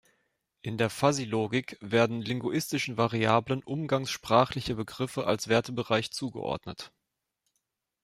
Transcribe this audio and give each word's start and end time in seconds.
In 0.63 0.79
der 0.79 0.89
Fuzzy-Logik 0.89 1.77
werden 1.79 2.23
linguistischen 2.23 2.97
Variablen 2.97 3.61
umgangssprachliche 3.63 4.73
Begriffe 4.73 5.27
als 5.27 5.47
Wertebereich 5.47 6.09
zugeordnet. 6.09 6.91